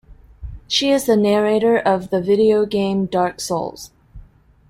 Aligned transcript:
She 0.67 0.89
is 0.89 1.05
the 1.05 1.15
narrator 1.15 1.77
of 1.77 2.09
the 2.09 2.19
video 2.19 2.65
game 2.65 3.05
Dark 3.05 3.39
Souls. 3.39 3.91